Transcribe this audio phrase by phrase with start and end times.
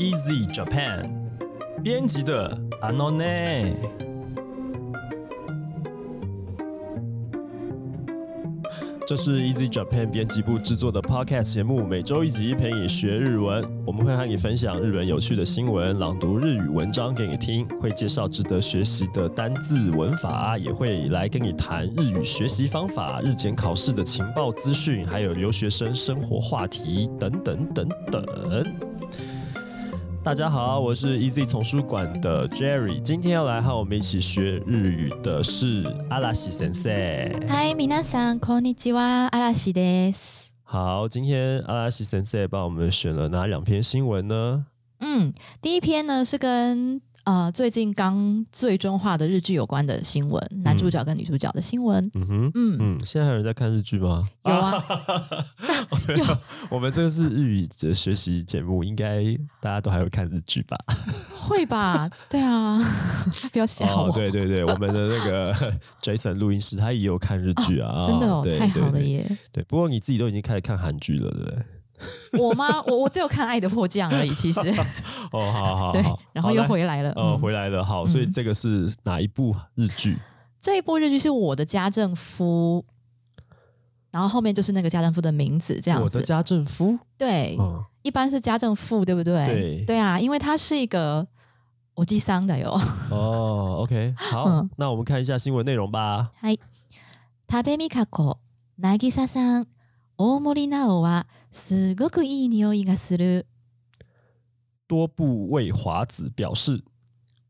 [0.00, 1.04] Easy Japan
[1.82, 3.74] 编辑的 Anone。
[9.06, 13.62] 这是 Easy Japan 编辑部制作的 Podcast 节目，每周一集陪你学日文。
[13.86, 28.64] 我们会和你分享日本有趣的新闻，朗读日语文章给你听，会介绍值得学习的单字文法，也会来跟你谈日语学习方法、日检考试的情报资讯，还有留学生生活话题等等等等。
[30.23, 36.91] 大家好，我是 Easy 丛书馆的 Jerry，今天要来和我们一起学日语的是阿拉西先生。
[37.47, 40.49] 嗨，皆さんこんにちは、嵐です。
[40.63, 44.65] 好，今天阿拉西先生帮我们选了哪两篇新闻呢？
[44.99, 45.31] 嗯，
[45.61, 52.10] 第一篇呢是跟 呃最近刚最终化的日剧有关的新闻，男主角跟女主角的新闻。
[52.14, 54.26] 嗯哼，嗯，嗯，现在还有人在看日剧吗？
[54.44, 54.84] 有啊，
[56.18, 56.24] 有
[56.68, 59.22] 我们这个是日语的学习节目，应该
[59.60, 60.76] 大家都还会看日剧吧？
[61.36, 62.10] 会吧？
[62.28, 62.80] 对啊，
[63.52, 64.08] 不要吓我。
[64.08, 65.54] 哦，对对对，我们的那个
[66.02, 69.38] Jason 录音师他也有看日剧啊，真的哦，太好了耶！
[69.52, 71.58] 对，不过你自己都已经开始看韩剧了，对不对？
[72.33, 72.81] 我吗？
[72.87, 74.59] 我我只有看《爱的迫降》而已，其实
[75.31, 77.11] 哦，好好对 好，，然后又好来回来了。
[77.11, 80.17] 呃，嗯回来了，好，所以嗯这个是哪一部日剧？
[80.59, 82.83] 这一部日剧是我的家政夫，
[84.11, 86.03] 然后后面就是那个家政夫的名字，这样子。
[86.03, 86.97] 我的家政夫。
[87.17, 89.83] 对，嗯，一般是家政妇，对不对？
[89.85, 91.25] 对啊，因为他是一个
[91.93, 92.77] 我记桑的哟。
[93.09, 96.31] 哦，OK，好，嗯那我们看一下新闻内容吧。
[96.41, 96.59] はい。
[97.47, 98.37] 食べみかこ、
[98.81, 99.67] なぎささん、
[100.19, 103.45] 大森奈央はすごくいい匂いがする。
[104.87, 106.83] 多部未华子表示，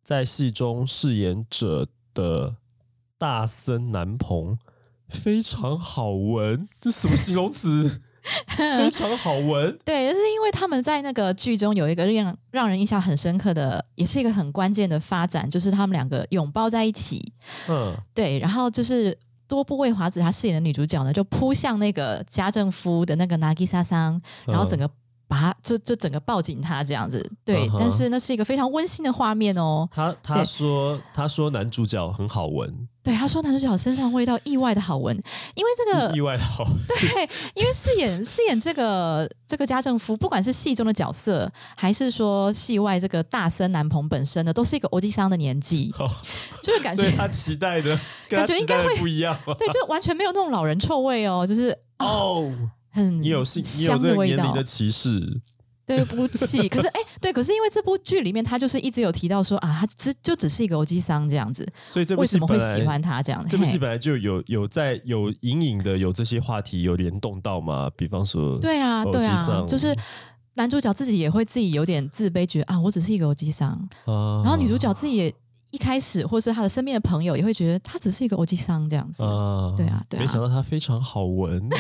[0.03, 2.55] 在戏中饰演者的
[3.17, 4.57] 大森南朋
[5.07, 8.01] 非常好闻，这什么形容词？
[8.47, 9.77] 非常好闻。
[9.85, 17.33] 对，就是因为他们在那个剧中有一个让让人印象很深刻的，也是一个很关键的发展，就是他们两个拥抱在一起。
[17.69, 19.15] 嗯，对，然后就是
[19.50, 24.88] 多部位华子她饰演的女主角呢，就扑向那个家政夫的那个 Nagisa 桑，然后整个
[25.30, 27.24] 把他就就整个抱紧他这样子。
[27.44, 29.88] 对，但是那是一个非常温馨的画面哦。
[29.92, 35.16] 他他说他说男主角很好闻，对，他说男主角身上味道意外的好闻，
[35.54, 36.64] 因为这个意外的好。
[36.88, 46.10] 对，因为饰演饰演这个这个家政夫，不管是戏中的角色，还是说戏外这个大森男朋本身的，都是一个欧吉桑的年纪， 哦
[46.60, 47.96] 就是感觉他期待的
[48.28, 49.54] 感觉应该会不一样吗？
[49.56, 52.52] 对，就完全没有那种老人臭味哦，就是哦，
[52.90, 54.64] 很你有性，你有香的味道这个年龄的。
[54.64, 55.40] 歧视。
[55.86, 63.44] 对不起， 可是哎，对，可是因为这部剧里面他就是一直有提到说啊，他只就只是一个欧吉桑这样子，所以这部为什么会喜欢他这样？
[63.48, 67.90] 这部戏本来就有有在有隐隐的有这些话题有联动到嘛？
[67.96, 69.92] 比方说，对啊，对啊，就是
[70.54, 73.70] 男主角自己也会自己有点自卑，觉得啊，我只是一个欧吉桑，
[74.04, 75.34] 啊，然后女主角自己也
[75.72, 79.24] 一开始，或是她的身边的朋友也会觉得他只是一个欧吉桑这样子。
[79.24, 81.68] 啊对啊对啊没想到他非常好闻。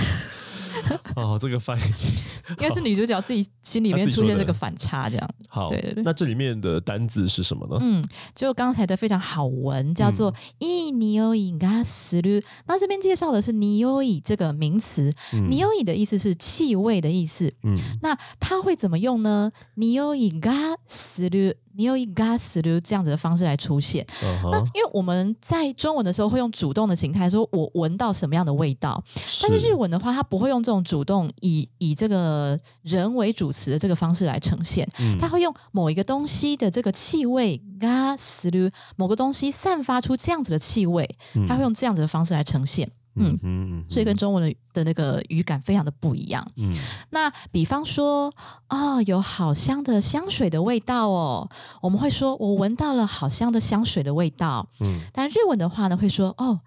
[1.15, 1.81] 哦，这个翻译
[2.49, 5.29] 应该是女主角自己心里面出现这个反差，这样。
[5.47, 5.69] 好。
[5.69, 7.77] 对对对那这里面的单字是什么呢？
[7.81, 8.03] 嗯，
[8.33, 12.43] 就刚才的非常好闻，叫做“いい匂いがする”。
[12.67, 17.53] 那这边介绍的是“匂い”这个名词，“嗯匂い”的意思是气味的意思。
[17.63, 21.55] 嗯那它会怎么用呢？“匂いがする”。
[21.68, 29.03] 匂 いがする这样子的方式来出现，嗯哼，那因为我们在中文的时候会用主动的形态，说我闻到什么样的味道，
[29.41, 41.09] 但是日文的话，它不会用这种主动以以这个人为主词的这个方式来呈现，嗯它会用某一个东西的这个气味がする，某个东西散发出这样子的气味，
[41.47, 46.45] 它会用这样子的方式来呈现，嗯 嗯所以跟中文的的那个语感非常的不一样。
[46.57, 46.69] 嗯
[47.11, 48.33] 那比方说，
[48.67, 51.49] 哦，有好香的香水的味道哦，
[51.81, 54.67] 我们会说我闻到了好香的香水的味道。
[54.81, 56.59] 嗯但日文的话呢，会说哦，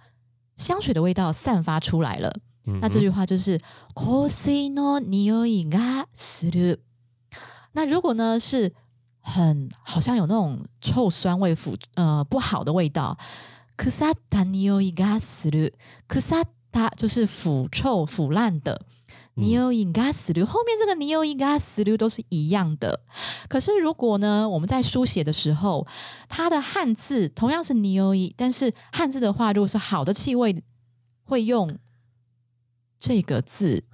[0.56, 2.32] 香水的味道散发出来了。
[2.66, 3.60] 嗯，那这句话就是“
[3.94, 6.78] 香水の匂いがする”。
[7.72, 8.72] 那如果呢是
[9.20, 13.18] 很好像有那种臭酸味腐呃不好的味道，“
[13.76, 15.72] 腐った匂いがする”，“
[16.08, 18.80] 腐った”就是腐臭腐烂的。
[18.82, 18.84] 嗯
[19.38, 22.98] 匂いがする，后面这个匂いがする都是一样的。
[23.48, 25.86] 可是如果呢，我们在书写的时候，
[26.28, 30.64] 它的汉字同样是匂い，但是汉字的话，如果是好的气味，
[31.22, 31.78] 会用
[32.98, 33.84] 这个字。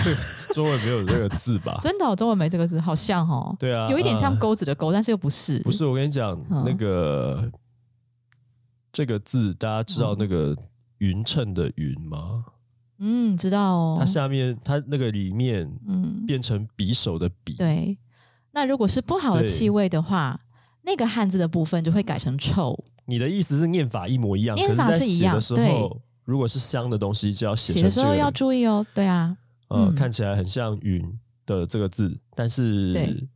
[0.53, 1.79] 中文没有这个字吧？
[1.81, 5.57] 真的哦、中文没这个字，好像哦，对啊，有一点像呃钩子的钩，但是又不是。
[5.63, 7.51] 不是，我跟你讲，嗯那个
[8.96, 10.56] 这个字，大家知道嗯那个
[10.98, 12.46] 匀称的匀吗？
[12.96, 13.96] 嗯，知道哦。
[13.98, 17.98] 它下面它那个里面嗯，变成匕首的匕，对。
[18.52, 20.40] 那如果是不好的对气味的话，
[20.80, 22.74] 那个汉字的部分就会改成臭。
[23.04, 28.86] 你的意思是念法一模一样，念法可是一样写的时对候，如果是香的东西，就要写成这个写的时候要注意哦。
[28.94, 29.36] 对啊，
[29.68, 31.06] 呃，嗯看起来很像云
[31.44, 33.28] 的这个字，但是对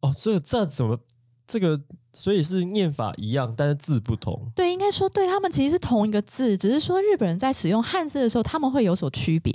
[0.00, 0.98] 哦，这这怎么
[1.46, 1.80] 这个？
[2.16, 4.52] 所以是念法一样，但是字不同。
[4.54, 9.52] 对，应该说对他们其实是同一个字，只是说日本人在使用汉字的时候，他们会有所区别。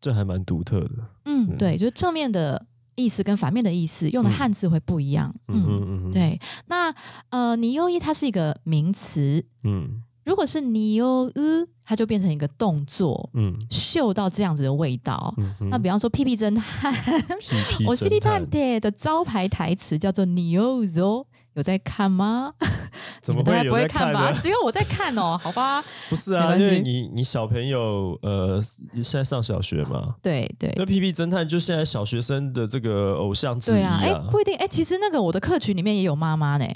[0.00, 0.90] 这还蛮独特的。
[1.26, 2.66] 嗯，嗯对，就是正面的
[2.96, 5.32] 意思跟反面的意思用的嗯汉字会不一样。
[5.46, 6.40] 嗯嗯，嗯哼，，对。
[6.66, 6.92] 那
[7.28, 15.34] 呃，尼优伊它是一个名词，嗯如果是尼优 으， 它就变成一个动作，嗯嗅到这样子的味道。
[15.38, 16.92] 嗯，那比方说《屁屁侦探》
[17.38, 22.52] 屁屁我是利侦探探爹的招牌台词叫做“尼优ぞ”，有在看吗？
[23.22, 24.30] 怎么大概不会看吧？
[24.40, 25.82] 只有我在看哦， 好吧？
[26.08, 28.60] 不是啊，因为你你小朋友呃
[28.94, 36.66] 现在上小学嘛，对对那屁屁侦探就现在小学生的这个偶像之一对啊，哎，不一定，哎，其实那个我的客群里面也有妈妈呢。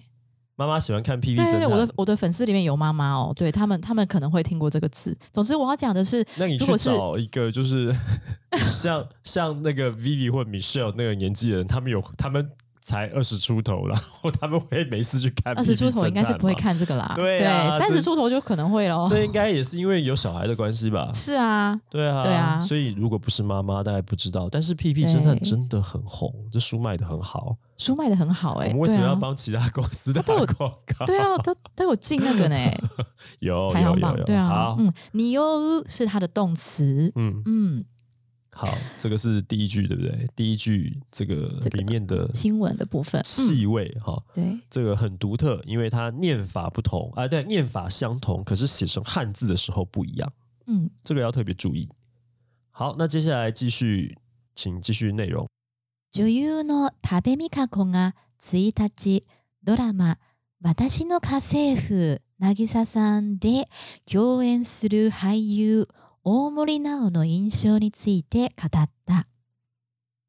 [0.57, 5.17] 妈妈喜欢看屁屁对对对，我的我的粉丝里面有妈妈哦，对他们他们可能会听过这个字。
[5.33, 7.95] 总之我要讲的是，那你去找一个就是
[8.65, 12.49] 像像那个 Vivi 或 Michelle 那个年纪的人，他们有他们
[12.85, 16.55] 才二十出头，然后他们会没事去看二十出头应该是不会。
[16.55, 19.07] 看这个啦，对啊三这十出头就可能会咯。
[19.11, 21.11] 这应该也是因为有小孩的关系吧？
[21.13, 24.49] 是啊，对啊，对啊所以如果不是妈妈，大概不知道。
[24.51, 27.57] 但是《屁屁侦探》真的很红，这书卖的很好。
[27.77, 30.47] 书卖的很好哎、我们为什么要帮其他公司的广
[30.97, 31.05] 告？
[31.07, 32.57] 对啊，都都有进那个呢，
[33.41, 37.85] 有排行榜对啊，，嗯，你又是它的动词，嗯，嗯，
[38.54, 38.68] 好，
[38.98, 40.28] 这个是第一句，对不对？
[40.36, 44.22] 第一句这个这个里面的新闻的部分，嗯，气味哈。
[44.34, 50.34] 对，这个很独特，因为它念法不同啊，对，念法相同，可是写成汉字的时候不一样，
[50.66, 51.88] 嗯，这个要特别注意。
[52.72, 54.18] 好，那接下来继续，
[54.56, 55.48] 请继续内容。
[56.14, 59.24] 女優の多部未華子が1日
[59.64, 60.18] ドラマ「
[60.62, 63.70] 私の家政婦渚さん」で
[64.06, 65.88] 共演する俳優
[66.24, 69.26] 大森奈緒の印象について語った。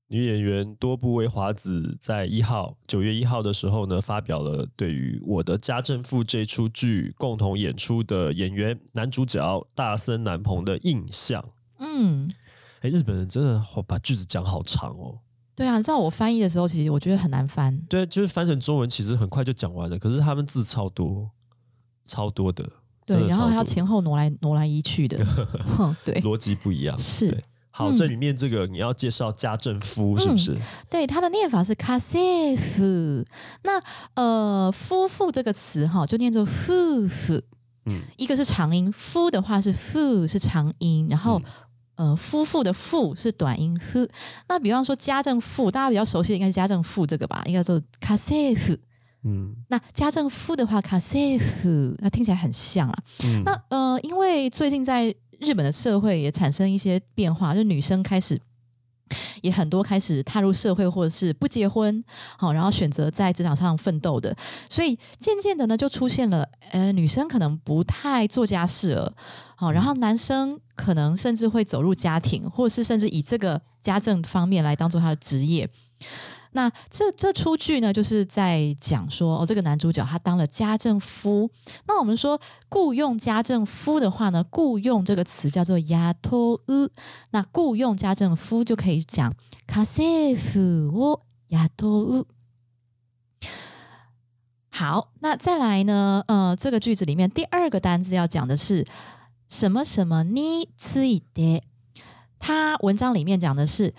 [0.08, 11.44] 女演员多部未华子在一号九月一号的时候呢，发表了对于《我的家政妇》这出剧共同演出的演员男主角大森南朋的印象。
[11.78, 12.20] 嗯，
[12.80, 15.20] 哎，日本人真的好把句子讲好长哦。
[15.54, 17.80] 对啊，你知道我翻译的时候，其实我觉得很难翻。
[17.88, 21.30] 对，就是翻成中文其实很快就讲完了，可是他们字超多，
[22.06, 22.72] 超多的，真
[23.05, 25.17] 对，然后还要前后挪来挪来移去的，
[26.03, 26.97] 对逻辑不一样。
[26.97, 30.55] 是好，嗯这里面这个你要介绍家政夫是不是？
[30.89, 33.25] 对，它的念法是 “kasif”。
[33.63, 33.81] 那
[34.13, 37.41] 呃，夫妇这个词哈，就念作夫妇。
[37.87, 41.39] 嗯一个是长音，夫的话是 “fu” 是长音，然后、
[41.95, 44.07] 呃，夫妇的妇是短音夫。
[44.47, 48.17] 那比方说家政妇，大家比较熟悉的应该是家政妇这个吧，应该说家政
[48.55, 48.77] 婦。
[49.27, 53.03] 嗯那家政夫的话，卡塞夫，那听起来很像啊。
[53.23, 58.39] 嗯，那呃，因为最近在日本的社会也产生一些变化，就女生开始
[59.41, 62.03] 也很多开始踏入社会，或者是不结婚，
[62.37, 64.35] 好，然后选择在职场上奋斗的，
[64.69, 69.13] 所以渐渐的呢，就出现了呃，女生可能不太做家事了，
[69.55, 75.67] 好，然后男生可能甚至会走入家庭，或者是甚至以这个家政方面来当做他的职业。
[76.54, 81.50] 那这这出剧呢，就是在讲说，哦，这个男主角他当了家政夫。
[81.86, 86.90] 那我们说雇佣家政夫的话呢，雇佣这个词叫做亚托乌。
[87.30, 89.32] 那雇佣家政夫就可以讲
[89.66, 90.60] 卡塞夫
[90.92, 92.26] を亚托乌。
[94.68, 96.24] 好，那再来呢？
[96.26, 98.86] 呃，这个句子里面第二个单字要讲的是
[99.48, 101.62] 什么什么について。
[102.38, 103.92] 他文章里面讲的是，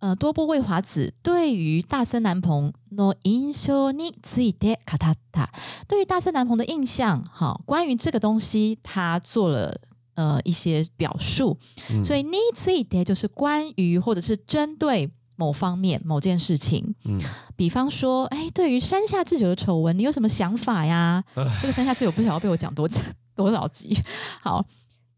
[0.00, 5.50] 呃，多部未华子对于大森南朋の印象について語った。
[5.86, 9.80] 对于大森南朋的印象，好，关于这个东西，他做了
[10.14, 11.56] 呃一些表述。
[11.88, 16.96] 嗯所以について就是关于或者是针对某方面某件事情。
[17.04, 17.20] 嗯
[17.54, 21.22] 比方说，哎，对于山下智久的丑闻，你有什么想法呀？
[21.60, 22.88] 这个山下智久不晓得被我讲多
[23.36, 23.96] 多少集。
[24.40, 24.66] 好，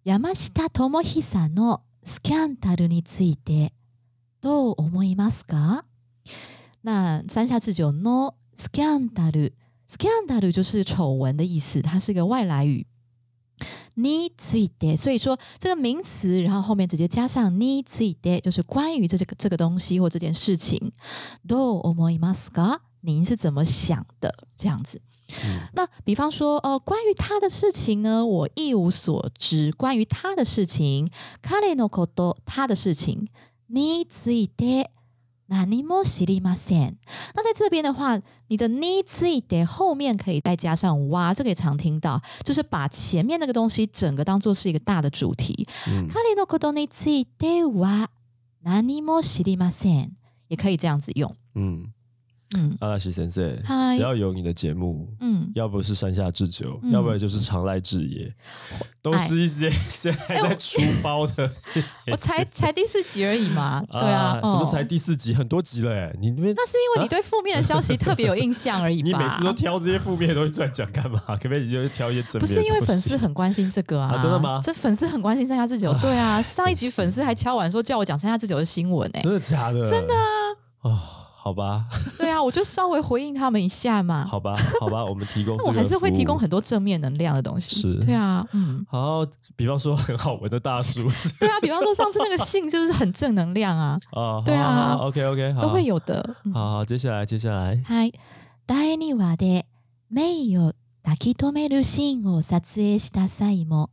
[0.04, 3.72] 山下智久のスキャンダルについて
[4.40, 5.84] どう思いますか？
[6.82, 9.54] 那山下智久のスキャンダル，
[9.86, 12.86] スキャンダル就是丑闻的意思，它是个外来语。
[13.96, 20.92] について，所以说这个名词，然后后面直接加上について，就是关于这这个这个东西或这件事情。
[21.46, 22.80] どう思いますか？
[23.02, 24.34] 您是怎么想的？
[24.56, 25.00] 这样子。
[25.44, 29.72] 嗯那比方说，呃，关于他的事情呢，我一无所知。
[29.72, 31.08] 关于他的事情，
[31.40, 33.28] 彼のこと，他的事情，
[33.68, 34.90] について，
[35.48, 36.96] 何も知りません。
[37.34, 45.66] 那在这边的话，你的について后面可以再加上哇，这个也常听到，就是把前面那个东西整个当做是一个大的主题。
[45.86, 48.08] 嗯彼のことについては
[48.62, 50.12] 何も知りません，
[50.48, 51.34] 也可以这样子用。
[51.54, 51.92] 嗯，
[52.56, 58.31] 嗯阿拉西先生，嗨只要有你的节目，嗯， 要不是山下智久，嗯要不然就是长濑智也，
[59.01, 61.51] 都是一些 现在在出包的。
[62.11, 69.07] 我才才第四集而已嘛，对啊，什么才嗯第四集，很多集了哎，你那边那是因为你对负面的消息特别有印象而已吧？
[69.19, 71.19] 你每次都挑这些负面的东西出来讲干嘛？
[71.27, 74.13] 可不可以你就挑一些正面的不是因为粉丝很关心这个啊？
[74.15, 79.89] 啊真的吗这粉丝很关心山下智久，对啊，上一集粉丝还敲完说叫我讲山下智久的新闻哎、真的假的？
[79.89, 80.19] 真的啊？
[80.81, 80.99] 哦，
[81.48, 81.86] 好吧，
[82.18, 84.26] 对啊，我就稍微回应他们一下嘛。
[84.26, 87.80] 好吧，好吧，我们提供这 个那我还是会提供服务很多正面能量的东西。
[87.80, 91.06] 是对啊，嗯，好，比方说很好闻的大叔
[91.38, 95.84] 对啊，比方说上次那个信就是很正能量啊，啊，对啊，OK OK，好，都会。
[95.84, 96.34] 有的。
[96.44, 98.12] 嗯好好，接下来接下来，はい。
[98.66, 99.66] 第2話で
[100.08, 103.90] メイを抱き留めるシーンを撮影した際も、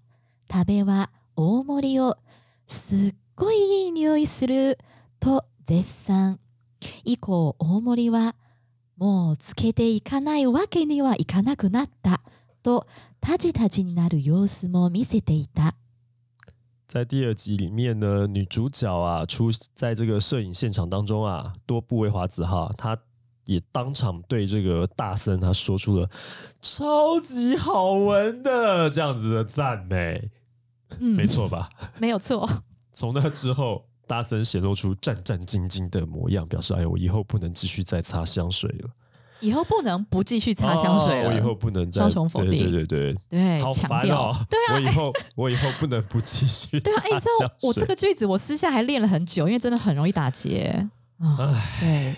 [0.50, 2.16] 食べは大盛りを
[2.66, 4.78] すっごいいい匂いする
[5.20, 6.40] と絶賛。
[7.05, 8.35] 以降大盛りは
[8.97, 12.23] もうつけていかないわけにはいかなくなった
[12.63, 12.87] と
[13.21, 15.75] タジタジになる様子も見せていた。
[16.89, 22.97] 在第二集里面呢，女主角啊出在这个摄影现场当中啊，多部位华子哈，她
[23.45, 26.09] 也当场对这个大森他说出了
[26.63, 30.31] 超级好闻的这样子的赞美，
[31.01, 31.69] 嗯没，错吧？
[31.99, 32.49] 没有错。
[32.93, 38.91] 从那之后，大森显露出战战兢兢的模样，表示：“哎呀，我以后不能继续再擦香水了，
[39.41, 41.29] 以后不能不继续擦香水了。
[41.29, 44.37] 哦我以后不能再双重否对定对对对，对好烦强调哦！
[44.49, 47.53] 对啊我以后我以后不能不继续对啊，哎、擦你知道。
[47.63, 51.37] 我这个句子我私下还练了很久，因为真的很容易打结啊。
[51.81, 52.15] 对，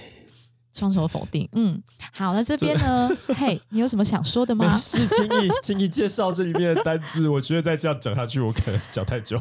[0.78, 1.48] 双手否定。
[1.52, 1.82] 嗯，
[2.16, 3.10] 好，那这边呢？
[3.36, 4.72] 嘿，你有什么想说的吗？
[4.72, 7.28] 没事，请你请你介绍这里面的单字。
[7.28, 9.40] 我觉得再这样讲下去，我可能讲太久。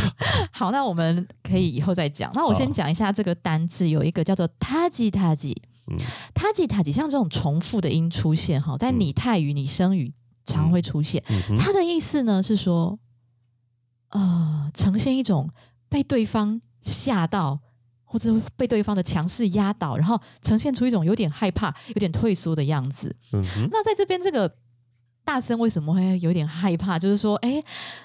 [0.50, 2.30] 好，那我们可以以后再讲。
[2.34, 5.54] 那我先好讲一下这个单字，有一个叫做 taji taji。
[5.90, 5.96] 嗯
[6.34, 10.12] taji taji 像这种重复的音出现哈，在嗯拟态语、拟声语
[10.44, 11.22] 常会出现。
[11.58, 12.98] 它的意思呢是说，
[14.10, 15.50] 呃，呈现一种
[15.88, 17.60] 被对方吓到，
[18.08, 23.14] 或者被对方的强势压倒，然后呈现出一种有点害怕、有点退缩的样子。
[23.32, 24.50] 嗯，那在这边这个
[25.24, 26.98] 大森为什么会有点害怕？
[26.98, 27.62] 就是说，哎，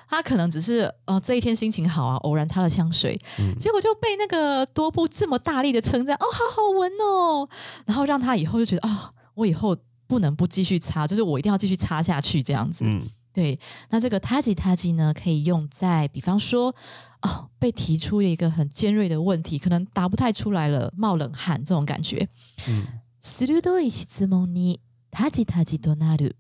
[0.10, 7.48] 他可能只是呃这一天心情好啊，偶然擦了香水，嗯结果就被那个多布这么大力的称赞，哦，好好闻哦，
[7.86, 12.84] 然后让他以后就觉得哦、我以后不能不继续擦，就是我一定要继续擦下去这样子。
[12.86, 13.02] 嗯
[13.33, 13.59] 对，
[13.91, 16.75] 那这个他吉他吉呢，可以用在比方说，
[17.23, 22.29] 哦，被提出了一个很尖锐的问题，可能答不太出来了，冒冷汗这种感觉。
[22.69, 22.87] 嗯
[23.21, 26.37] 鋭い質問にタジタジとなる。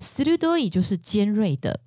[0.00, 1.80] 鋭い就是尖锐的，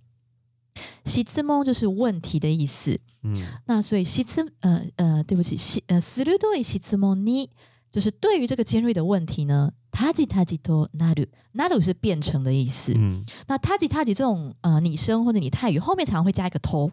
[1.05, 2.99] 質問就是问题的意思。
[3.23, 3.33] 嗯
[3.65, 7.49] 那所以質呃呃，对不起，し呃鋭い質問に
[7.91, 11.29] 就是对于这个尖锐的问题呢，タジタジとなる。
[11.53, 12.93] なる是变成的意思。
[12.95, 16.89] 嗯那他吉他吉这种呃拟声或者拟态语后面常常会加一个头，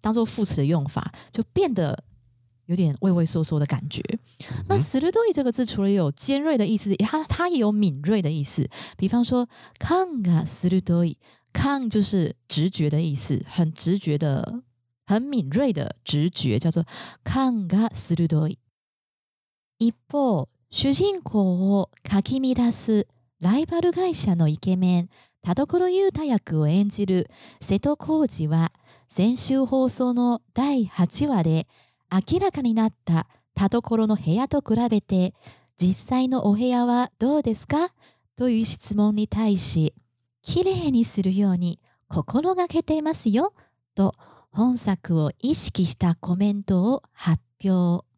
[0.00, 2.02] 当做副词的用法，就变得
[2.66, 4.02] 有点畏畏缩缩的感觉。
[4.68, 8.68] 那嗯鋭い这个字除了有尖锐的意思，它它也有敏锐的意思。
[8.96, 9.48] 比方说，
[9.78, 11.16] 感が鋭い，
[11.52, 14.62] 感就是直觉的意思，很直觉的、
[15.06, 16.84] 很敏锐的直觉，叫做
[17.22, 18.58] 感が鋭い。
[19.79, 23.07] 一方、主人公をかき乱す
[23.39, 25.09] ライバル会社のイケメン、
[25.41, 27.31] 田所優太役を演じる
[27.61, 28.73] 瀬戸康史は、
[29.07, 31.65] 先週放送の第8話で
[32.11, 35.33] 明らかになった田所の部屋と比べて、
[35.77, 37.93] 実際のお部屋はどうですか？
[38.35, 39.93] という質問に対し、
[40.41, 43.53] きれいにするように心がけていますよ
[43.95, 44.13] と
[44.51, 48.08] 本作を意識したコメントを発表。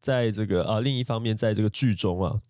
[0.00, 2.40] 在这个啊，另一方面，在这个剧中啊，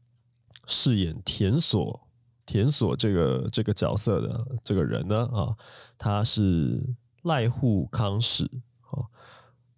[0.67, 2.09] 饰演田所
[2.47, 5.57] 田所这个这个角色的这个人呢啊，
[5.99, 6.81] 他是
[7.25, 8.45] 濑户康史
[8.83, 9.05] 啊。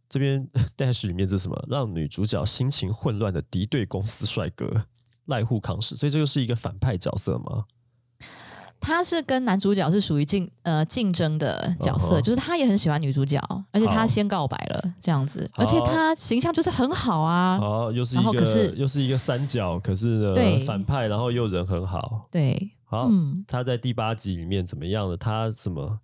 [0.08, 1.66] 这边 dash 里面是什么？
[1.70, 4.84] 让女主角心情混乱的敌对公司帅哥
[5.26, 7.64] 濑户康史，所以这个是一个反派角色吗？
[8.82, 17.58] 他是跟男主角是属于竞呃竞争的角色就是他也很喜欢女主角，而且他先告白了这样子，而且他形象就是很好啊。
[17.58, 22.26] 好，又是一个然后可是又是一个三角，可是呢对反派，然后又人很好。
[22.30, 25.16] 对，好，嗯，他在第八集里面怎么样了？
[25.16, 26.00] 他什么？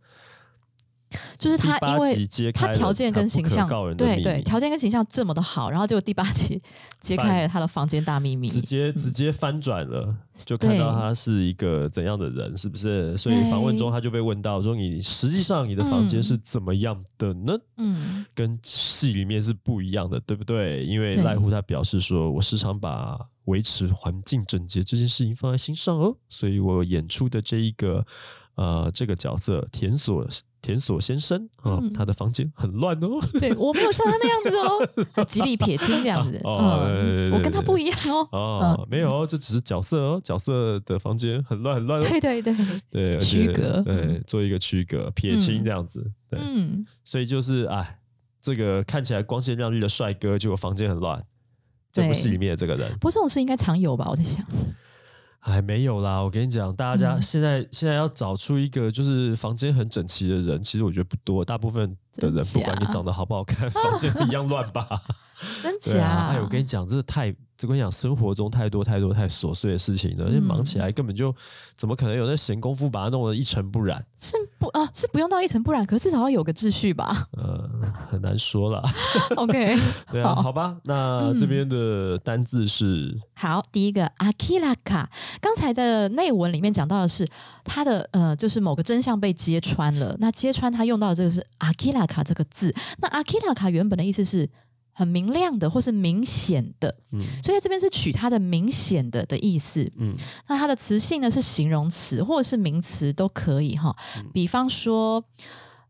[1.39, 6.61] 就是他因为他条件跟形象对对条件跟形象这么的好，然后结果第八集
[7.01, 13.17] 揭开了他的房间大秘密，直接直接翻转了，就看到他是一个怎样的人，是不是？
[13.17, 17.57] 所以访问中他就被问到说：“你实际上你的房间是怎么样的呢？
[17.77, 28.05] 嗯跟戏里面是不一样的，对不对？”因为赖户他表示说：“我时常把维持环境整洁这件事情放在心上哦，所以我演出的这一个
[28.59, 30.27] 呃这个角色田所
[30.61, 36.85] 田所先生啊、嗯他的房间很乱哦。”对我没有像他那样子哦，他极力撇清这样子，哦
[37.33, 42.07] 我跟他不一样哦，哦，没有，这只是角色哦，角色的房间很乱很乱哦。
[42.09, 42.55] 对对对，
[42.91, 47.99] 对，区隔对，做一个区隔，撇清嗯这样子，对，嗯，所以就是哎，
[48.41, 51.25] 这个看起来光鲜亮丽的帅哥，结果房间很乱。
[51.91, 54.07] 这部对戏里面的这个人，不过这种事应该常有吧？
[54.11, 54.45] 我在想，
[55.41, 56.21] 哎，没有啦。
[56.21, 64.89] 我跟你讲，大家嗯现在、现在要找出一个就是房间很整齐的人，其实我觉得不多，大部分的人真不管你长得好不好看，房间一样乱吧。
[65.63, 66.31] 真假？
[66.33, 67.29] 哎，我跟你讲，这太，
[67.63, 71.33] 我跟你讲，生活中太多太多太琐碎的事情了，而且忙嗯起来根本就
[71.77, 74.05] 怎么可能有那闲工夫把它弄得一尘不染？
[74.19, 74.89] 是不啊？
[74.93, 77.71] 是不用到一尘不染，可至少要有个秩序吧 呃，
[78.11, 78.83] 很难说了。
[79.37, 79.77] ？OK，
[80.11, 85.07] 对啊，好好吧，那这边的单字是好，第一个 akiraka，
[85.41, 87.25] 刚才的内文里面讲到的是
[87.63, 90.17] 他的呃，就是某个真相被揭穿了。
[90.19, 91.41] 那揭穿他用到的这个是
[91.98, 92.74] akiraka 这个字。
[93.00, 94.48] 那 akiraka 原本的意思是
[94.94, 99.92] 很明亮的，或是明显的，嗯所以在这边是取它的明显的的意思。
[99.98, 100.16] 嗯
[100.48, 103.96] 那它的词性呢是形容词或者是名词都可以哈。
[104.32, 105.24] 比方说，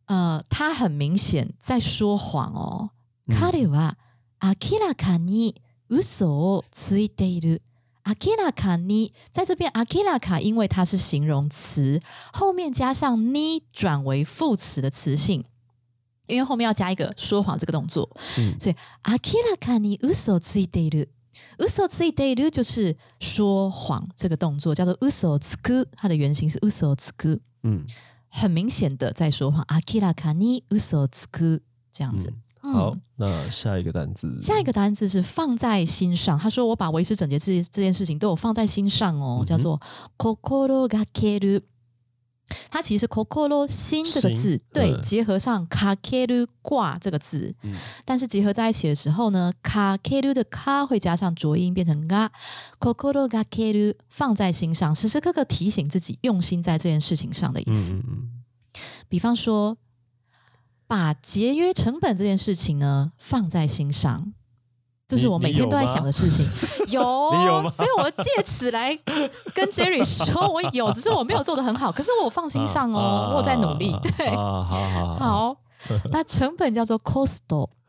[0.05, 2.91] 呃，他很明显在说谎哦。
[3.27, 3.95] 嗯彼は
[4.39, 5.55] 明らかに
[5.89, 7.61] 嘘をついている。
[8.05, 12.01] 明らかに在这边明らか，因为它是形容词，
[12.33, 15.45] 后面加上に转为副词的词性，
[16.27, 21.09] 因为后面要加一个说谎这个动作，嗯所以明らかに嘘をついている。
[21.57, 27.85] 嘘をついている就是说谎这个动作，叫做嘘をつく，它的原型是嘘をつく，嗯
[28.29, 29.65] 很明显的在说谎。
[29.67, 32.29] 明らかに嘘をつく这样子。
[32.29, 36.37] 嗯，嗯好，那下一个单字，下一个单字是放在心上。
[36.39, 39.81] 他说：“我把维持整洁这这件事情都有放在心上哦，嗯哼叫做
[40.17, 41.61] kokoro ga keru。
[42.70, 52.30] 它其实是 kokoro 心这个字，对，嗯结合上 kakeru 挂这个字，嗯但是结合在一起的时候呢，kakeru 的 ka 会加上浊音变成 ga。
[52.78, 57.94] kokoro ga keru 放在心上，时时刻刻提醒自己用心在这件事情上的意思。
[59.08, 59.76] 比方说，
[60.86, 64.32] 把节约成本这件事情呢放在心上，
[65.07, 66.45] 这是你我每天都在你有吗想的事情。
[66.87, 67.01] 有，
[67.35, 68.95] 你有吗所以我借此来
[69.53, 73.91] 跟 Jerry 说，我有，只是我没有做的很好，可是我有放心上哦，啊我有在努力。
[73.91, 75.57] 啊对，啊，好好，好，
[76.11, 77.39] 那成本叫做 cost，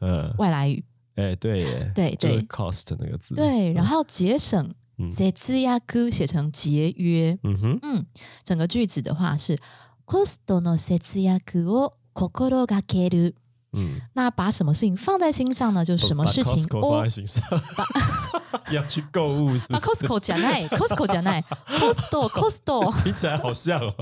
[0.01, 0.85] 嗯，外来语。
[1.15, 7.39] 哎，对耶，对就是对 cost 那个字，，对，然后节省嗯 z e y a k 写成节约。
[7.45, 8.07] 嗯哼，嗯，
[8.43, 9.57] 整个句子的话是
[10.05, 13.35] cost no z e y a k を心がける。
[13.77, 15.85] 嗯，那把什么事情放在心上呢？
[15.85, 17.43] 就是什么把事情 Costco 放哦在心上，
[18.71, 20.07] 要去购物是不啊是？
[20.07, 23.95] ，Costco 讲奈，Costco 讲奈，Costco Costco，听起来好像哦，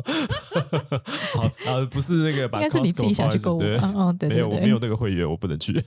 [1.35, 1.43] 好
[1.73, 3.61] 啊，不是那个把应该是你自己 Costco 想去购物。
[3.81, 5.83] 放在嗯嗯，对没有，我对对，没有那个会员，我不能去。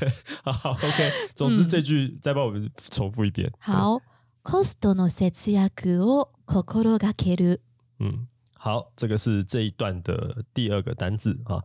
[0.43, 1.11] 好，OK。
[1.33, 3.51] 总之嗯这句再帮我们重复一遍。
[3.59, 4.01] 好。
[4.43, 7.61] コストの節約を心がける。
[8.01, 11.63] 嗯，好，这个是这一段的第二个单字啊。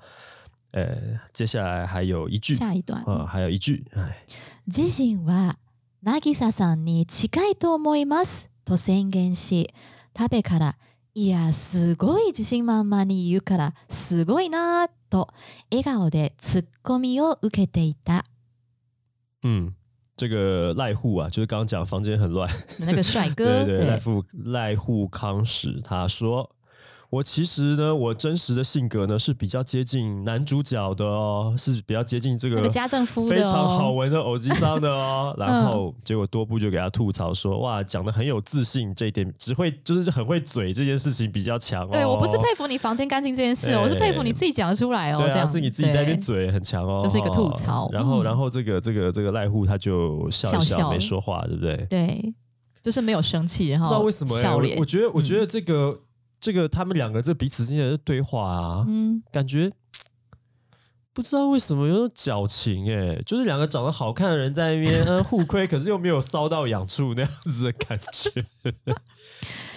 [0.73, 4.25] 呃，接下来还有一句下一段，啊，还有一句，哎，
[4.67, 5.57] 自身は
[6.05, 9.73] 渚さんに近いと思いますと宣言し、
[10.17, 10.77] 食べから
[11.15, 15.29] いやすごい自信満々に言うからすごいなぁと
[15.71, 18.25] 笑顔でツッコミを受けていた。
[19.43, 19.73] 嗯，
[20.17, 22.49] 这个赖户啊，就是刚刚讲房间很乱，
[22.81, 26.51] 那个帅哥， 对对，赖户赖户康史他说。
[27.14, 35.32] 我其实呢，我真实的性格呢是比较接近男主角的哦，是比较接近这个那个家政夫的非常好哦，闻的偶吉桑的哦。
[35.38, 46.24] 然后结果多布就给他吐槽说：“哇，讲的很有自信，这一点只会就是很会嘴这件事情比较强哦。”对我不是佩服你房间干净这件事我是佩服你自己讲得出来哦，对啊，这样是你自己在那边对。
[46.24, 47.88] 嘴很强哦，这是一个吐槽。
[47.94, 48.26] 然后，嗯。
[48.26, 51.86] 然后这个这个这个赖户他就笑一笑笑没说话，对不对？
[51.88, 52.34] 对，
[52.82, 56.00] 就是没有生气，然后不知道为什么、欸，笑脸我我，觉得，我觉得这个、
[56.44, 59.72] 这个他们两个这彼此之间的对话啊，嗯，感觉
[61.14, 68.44] 不知道为什么有种矫情哎、就是两个长得好看的人在那边嗯 互亏，可是又没有骚到痒处那样子的感觉，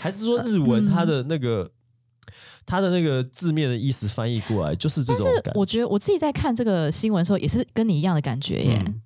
[0.00, 1.70] 还是说日文它的那个、
[2.66, 5.60] 它的那个字面的意思翻译过来就是这但是种感觉。
[5.60, 8.82] 我觉得我自己在看这个新闻的时候，也是跟你一样的感觉耶。
[8.84, 9.00] 嗯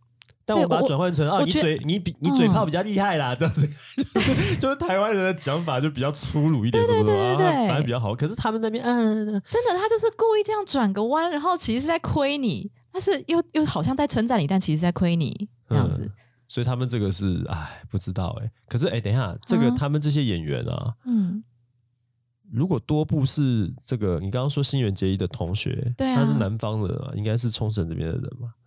[0.51, 3.69] 但我把它转换成啊，你嘴你比你嘴炮嗯比较厉害啦，这样子
[4.15, 8.15] 就是就是台湾人的讲法就比较粗鲁一点，对对对对反正比较好。
[8.15, 16.11] 可是他们那边嗯，真的，他就是故意这样转个弯，然后其实是在亏你，但是又又好像在称赞你，但其实在亏你这样子。
[16.49, 21.45] 所以他们这个是哎不知道哎、可是哎、等一下，这个嗯他们这些演员啊，嗯，
[22.51, 28.60] 如果多部是这个，你刚刚说新垣结衣的同学，对啊他是南方人嘛，应该是冲绳这边的人嘛，啊，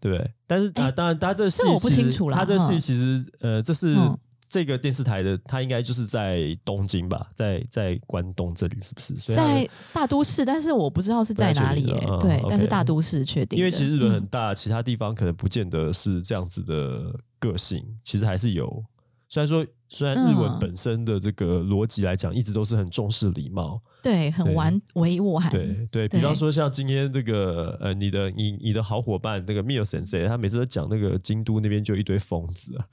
[0.00, 0.30] 对不对？
[0.46, 9.14] 但是啊，哎当然，他这戏这我不其实清楚啦他这戏嗯其实呃，这是嗯这个电视台的，他应该就是在东京吧，在在关东这里是不是？
[9.16, 12.06] 所以在大都市，但是我不知道是在哪里耶。
[12.08, 13.58] 嗯对但是大都市确定。
[13.58, 18.82] 因为其实日本很嗯大，其他地方可能不见得是这样子的个性，其实还是有。
[19.28, 25.49] 虽然说，虽然日文嗯本身的这个逻辑来讲，一直都是很重视礼貌，对很对婉委婉。
[25.49, 32.85] 对对，比对方说像今天这个呃，你的你你的好伙伴那个 Mio Sensei，他每次都讲那个京都那边就一堆疯子啊，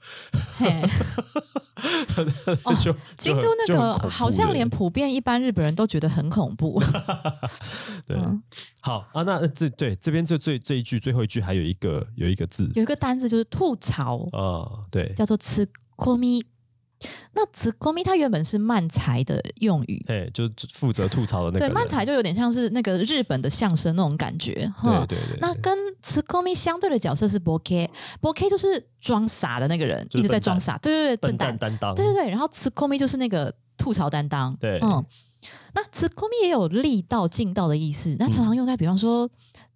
[0.57, 0.81] 嘿
[2.63, 6.81] 哦 就京都那个好像连普遍一般日本人都觉得很恐怖。
[8.05, 8.41] 对嗯
[8.81, 16.41] 好啊，那这对这边这最这一句最后一句还有一个有一个字有一个单字就是吐槽，啊，对，叫做“ツッコミ”。
[17.33, 24.53] 那“ツッコミ”它原本是漫才的用语，哎，就负责吐槽的那个对，人，漫才就有点像是那个日本的相声那种感觉。
[24.53, 30.77] 对哈对对，对那跟“ツッコミ”相对的角色是 “boke”，“boke” 就是装傻的那个人，一直在就是笨蛋装傻。
[30.79, 31.57] 对对对，笨笨蛋。
[31.57, 34.55] 蛋担当，对对对，然后“ツッコミ”就是那个吐槽担当。
[34.57, 35.03] 对嗯，
[35.73, 38.15] 那“ツッコミ”也有力道、劲道的意思。
[38.19, 39.27] 那常常用在，比方说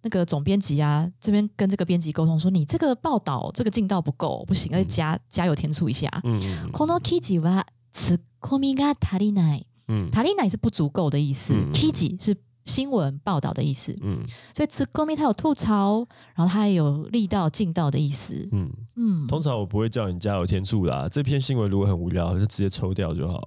[0.02, 6.08] 那个总编辑啊，这边跟这个编辑沟通说，你这个报道这个劲道不够，不行，要加加油添醋一下。
[6.24, 9.66] 嗯嗯この記事はツッコミが足りない。
[9.88, 13.96] 嗯足りない是不足够的意思嗯嗯記事是新闻报道的意思。
[14.02, 18.48] 嗯所以ツッコミ它有吐槽，然后它也有力道、劲道的意思。
[18.52, 23.40] 嗯，嗯，通常我不会叫你加油添醋啦，这篇新闻如果很无聊，就直接抽掉就好。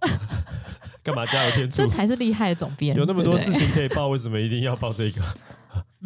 [1.03, 1.87] 干嘛加油添醋这？
[1.87, 2.95] 才是厉害的总编。
[2.95, 5.21] 有那么多事对不对，情可以报，为什么一定要报这个？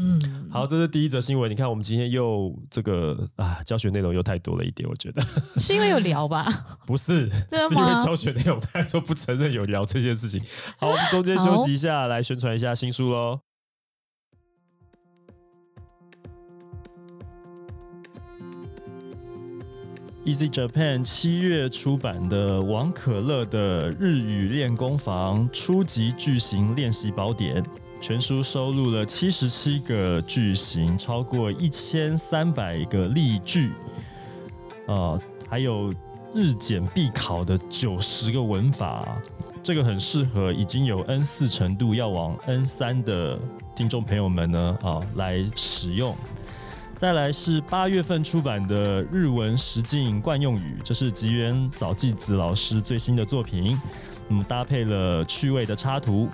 [0.01, 1.51] 嗯，好，这是第一则新闻。
[1.51, 5.21] 你看，我们今天又这个啊，教学内容又太多了一点，我觉得
[5.59, 6.47] 是因为有聊吧？
[6.87, 10.41] 不是，是因为教学内容太多，不承认有聊这件事情。
[10.77, 13.41] 好，我们中间休息一下，来宣传一下新书喽。
[20.25, 27.65] Easy Japan 七月出版的王可乐的日语练功房初级句型练习宝典，
[28.01, 33.73] 全书收录了七十七个句型，超过一千三百个例句，
[34.87, 35.93] 啊、还有
[36.33, 39.21] 日检必考的九十个文法，
[39.63, 43.39] 这个很适合已经有 N 四程度要往 N 三的
[43.75, 46.17] 听众朋友们呢啊来使用。
[46.95, 53.81] 再来是八月份出版的日文实境惯用语，这是吉原早纪子老师最新的作品，
[54.29, 56.29] 嗯，搭配了趣味的插图，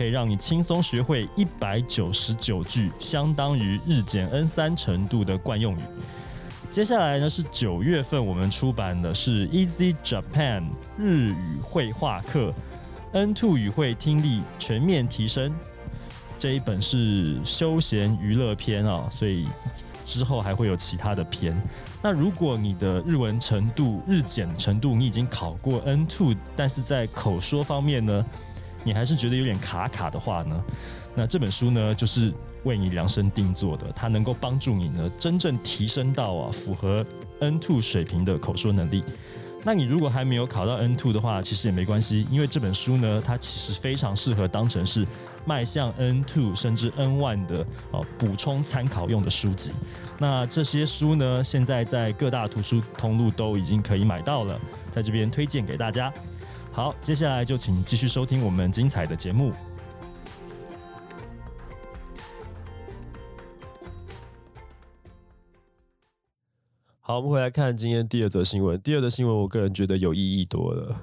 [0.00, 5.80] 可以让你轻松学会一百九十九句，相当于日检 N 三程度的惯用语。
[6.70, 10.64] 接下来呢是九月份我们出版的是 Easy Japan
[10.96, 12.50] 日语绘画课
[13.12, 15.54] N two 语会听力全面提升。
[16.38, 19.46] 这一本是休闲娱乐篇啊，所以
[20.06, 21.54] 之后还会有其他的篇。
[22.00, 28.24] 那如果你的日文程度、日检程度你已经考过 N two，但是在口说方面呢，
[28.82, 30.64] 你还是觉得有点卡卡的话呢，
[31.14, 32.32] 那这本书呢就是
[32.64, 37.04] 为你量身定做的，它能够帮助你呢真正提升到啊符合
[37.40, 39.04] N two 水平的口说能力。
[39.62, 45.06] 那你如果还没有考到 N two 的话，其实也没关系，因为这本书呢，它其实非常适合当成是
[45.44, 49.72] 迈向 N two 甚至 N one 的哦补充参考用的书籍。
[50.18, 54.58] 那这些书呢，现在在各大图书通路都已经可以买到了，
[54.90, 56.10] 在这边推荐给大家。
[56.72, 59.52] 好，接下来就请继续收听我们精彩的节目。
[67.00, 68.80] 好，我们回来看今天第二则新闻。
[68.80, 70.96] 第二则新闻，我个人觉得有意义多了。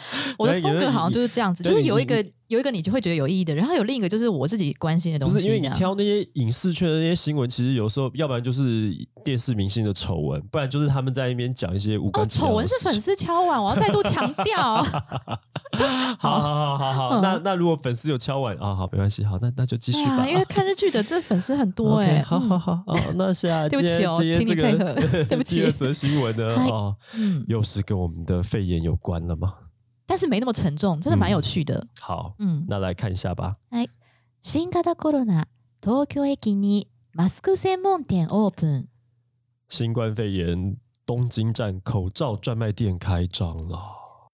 [0.36, 8.92] 我的风格好像就是这样子，就是有一个有一个你就会觉得有意义的，然后有另一个就是我自己关心的东西，不是因为你挑那些影视圈的那些新闻，其实有时候要不然就是
[9.24, 13.00] 电视明星的丑闻，不然就是他们在那边讲一些无哦，关丑闻是粉。
[13.00, 14.82] 丝敲碗，我要再度强调。
[16.18, 20.22] 好好好好好，嗯那那如果粉丝有敲碗啊，好没关系，好那那就继续吧。
[20.22, 26.94] 啊，因为看日剧的这粉丝很多哎，好好好，哦，那下对不起哦这个配合对不起第二则新闻呢，啊
[27.46, 29.54] 又是跟我们的肺炎有关了吗？
[30.15, 31.87] 但 但是没那么沉重，真的蛮有趣的。
[31.97, 33.55] 好，嗯，那来看一下吧。
[34.41, 35.45] 新型コロナ
[35.81, 38.89] 東京駅にマスク専門店オープン。
[39.69, 44.29] 新冠肺炎东京站口罩专卖店开张了。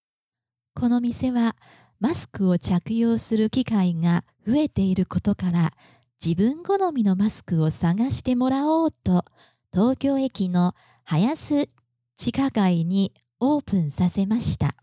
[0.73, 1.55] この店は
[1.99, 5.73] マスクを着用する機会が増えていることから
[6.19, 9.23] 自分好みのマスクを探してもらおうと
[9.71, 11.69] 東京駅の早須
[12.15, 14.73] 地下街にオープンさせました。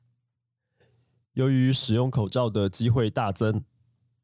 [1.39, 3.63] 由于使用口罩的机会大增，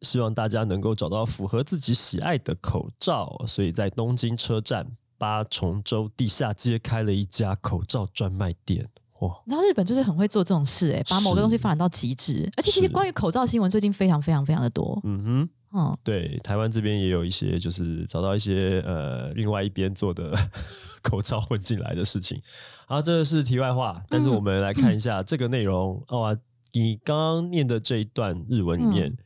[0.02, 4.86] 希望大家能够找到符合自己喜爱的口罩，所以在东京车站
[5.18, 8.86] 八重洲地下街开了一家口罩专卖店。
[9.22, 12.52] 哇，你知道日本就是很会做这种事、欸，把某个东西发展到极致。
[12.58, 15.00] 而且其实关于口罩新闻最近非常非常非常的多。
[15.06, 15.50] 嗯哼。
[15.78, 20.34] 嗯，对，台湾这边也有一些，就是找到一些呃，另外一边做的
[21.04, 22.42] 口罩混进来的事情。
[22.88, 26.02] 好，这个是题外话，但是我们来看一下这个内容。
[26.08, 26.36] 哦啊，
[26.75, 29.17] 你刚刚念的这一段日文里面、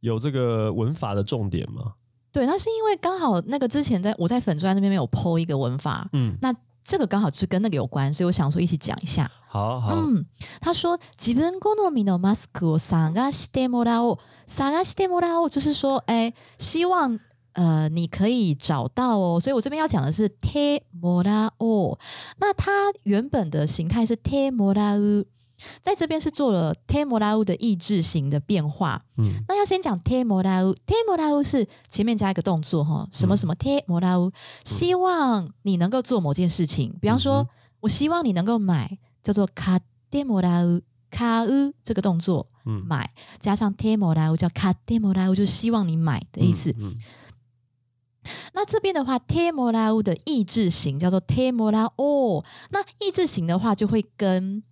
[0.00, 1.94] 有这个文法的重点吗？
[2.32, 9.30] 对，那是因为刚好那个之前在我在粉砖那边没有 PO 一个文法，嗯，那这个刚好是跟那个有关，所以我想说一起讲一下。
[9.46, 10.26] 好好，嗯，
[10.60, 17.18] 他说自分好みのマスクを探してもらおう，探してもらおう就是说，哎，希望
[17.52, 19.38] 呃你可以找到哦。
[19.40, 21.98] 所以我这边要讲的是 te m o r a o
[22.40, 25.24] 那它原本的形态是 te m o r a u
[25.82, 29.04] 在这边是做了 te m o r a u 的意志型的变化。
[29.18, 33.96] 嗯那要先讲 te m o r a u te m o r a u 是前面加一个动作哈，什么什么 te m
[33.96, 34.32] o r a u
[34.64, 37.48] 希望你能够做某件事情，比方说，嗯哼
[37.80, 38.98] 我希望你能够买。
[39.22, 43.08] 叫做卡デモラウ卡ウ这个动作嗯，买，
[43.40, 46.74] 加上 te m o r a u 叫卡デモラウ，就是希望你买的意思。
[46.78, 46.94] 嗯，
[48.52, 54.62] 那这边的话，te m o r a u 的意志型叫做 te m o r a o 那意志型的话就会跟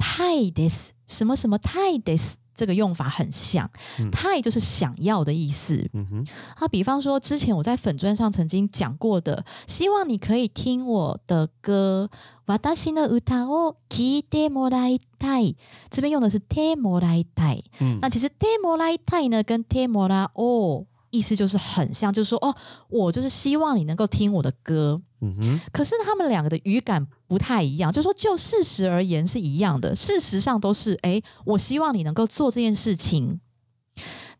[0.00, 3.70] tai des 什么什么 tai des 这个用法很像。
[3.98, 5.88] 嗯 tai 就是想要的意思。
[5.92, 6.26] 嗯哼，
[6.58, 12.08] 啊，比方说之前我在粉砖上曾经讲过的，希望你可以听我的歌。
[12.46, 15.56] 私の歌を聞いてもらいたい。
[15.90, 17.64] 这边用的是てもらいたい。
[17.80, 22.54] 嗯，那其实てもらいたい呢，跟てもらおう意思就是很像，就是说哦，
[22.88, 25.02] 我就是希望你能够听我的歌。
[25.20, 33.40] 嗯哼，可是他们两个的语感 不太一样，就是说就事实而言是一样的，事实上都是哎，我希望你能够做这件事情。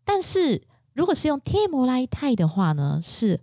[0.05, 0.63] 但是
[0.95, 3.41] 如果是用てもらいたい的话呢，是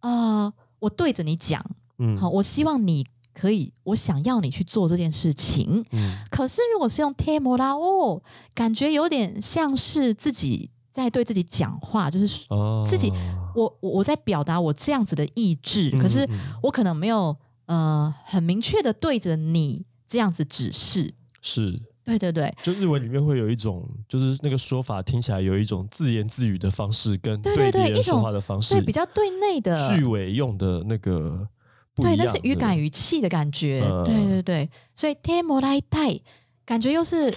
[0.00, 1.64] 呃，我对着你讲，
[1.98, 5.84] 嗯，好，我希望你可以，我想要你去做这件事情。
[5.90, 8.22] 嗯，可是如果是用 te m o r a o
[8.54, 13.12] 感觉有点像是自己在对自己讲话，就是哦，自己
[13.54, 17.36] 我我我在表达我这样子的意志，嗯，可是嗯我可能没有
[17.71, 21.13] 呃很明确的对着你这样子指示。
[21.41, 21.79] 是。
[22.03, 31.47] 对对对就日文里面会有一种，就是那个说法听起来有一种自言自语的方式，跟对对人说话的方式，所以比较对内的句尾用的那个
[31.93, 33.83] 不对，一样，那是语感语气的感觉。
[33.85, 36.23] 嗯对对对，所以 m o r a i
[36.65, 37.31] 感觉又是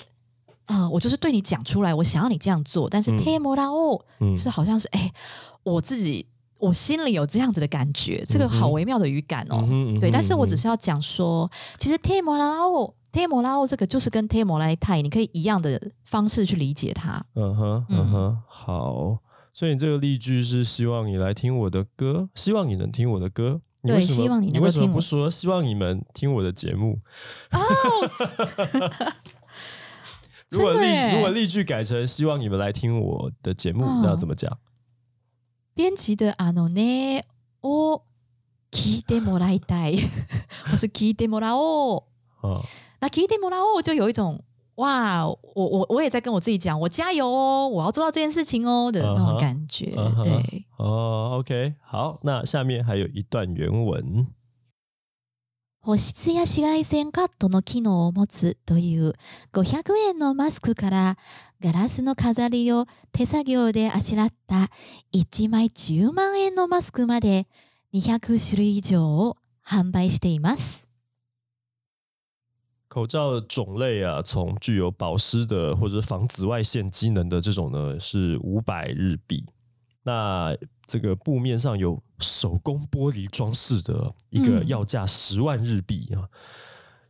[0.64, 5.12] 呃，我就是对你讲出来，我想要你这样做，但是嗯 te m o r a o 嗯是好像是哎、
[5.62, 6.26] 我自己
[6.64, 9.66] 我心里有这样子的感觉，这个好微妙的语感哦。
[10.00, 14.56] 对，但是我只是是要讲说，其实 te m o r a o te m o r a o 这个就是跟 te m
[14.56, 17.24] o r a i 你可以一样的方式去理解它。
[17.34, 19.18] 嗯哼嗯哼好，
[19.52, 23.60] 所以你这个例句是希望你来听我的歌，希望你能听我的歌。
[23.82, 26.98] 你对希望你能够为什么不说希望你们听我的节目？
[27.52, 27.60] 哦，
[30.48, 34.50] 如果例如果例句改成希望你们来听我的节目，嗯那要怎么讲？
[35.75, 37.25] 编辑的あのね
[37.61, 38.01] を
[38.71, 39.97] 聞いてもらいたい，
[40.69, 42.05] 或是聞いてもらお
[42.43, 42.47] う。
[42.47, 42.61] 啊，
[42.99, 44.39] 那聞いてもらおう就有一种
[44.75, 49.93] 哇，我我我也在跟我自己讲，我加油哦，我要做到这件事情哦的那嗯哼种感觉。
[49.97, 54.27] 嗯哼对，哦，OK，好，那下面还有一段原文。
[55.84, 59.12] 保湿や紫外線カットの機能を持つという
[59.52, 61.18] 500円のマスクから
[61.60, 64.70] ガラスの飾りを手作業であしらった
[65.12, 67.46] 1枚10万円のマスクまで
[67.92, 70.88] 200種類以上を販売しています。
[72.88, 79.44] 口罩的种类啊，从具有保湿的或者防紫外线机能的这种呢，是五百日币。
[80.04, 86.28] 那这个布面上有手工玻璃装饰的一个嗯要价十万日币啊。